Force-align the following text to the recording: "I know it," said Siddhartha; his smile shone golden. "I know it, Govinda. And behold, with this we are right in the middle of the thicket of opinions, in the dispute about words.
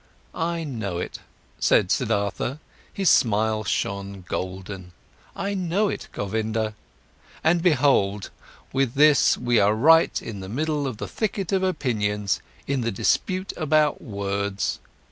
"I 0.33 0.63
know 0.63 0.97
it," 0.97 1.19
said 1.59 1.91
Siddhartha; 1.91 2.57
his 2.91 3.07
smile 3.11 3.63
shone 3.63 4.25
golden. 4.27 4.93
"I 5.35 5.53
know 5.53 5.89
it, 5.89 6.07
Govinda. 6.11 6.73
And 7.43 7.61
behold, 7.61 8.31
with 8.73 8.95
this 8.95 9.37
we 9.37 9.59
are 9.59 9.75
right 9.75 10.19
in 10.19 10.39
the 10.39 10.49
middle 10.49 10.87
of 10.87 10.97
the 10.97 11.07
thicket 11.07 11.51
of 11.51 11.61
opinions, 11.61 12.41
in 12.65 12.81
the 12.81 12.91
dispute 12.91 13.53
about 13.55 14.01
words. 14.01 14.79